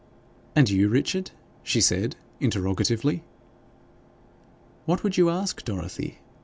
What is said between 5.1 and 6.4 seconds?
you ask, Dorothy?'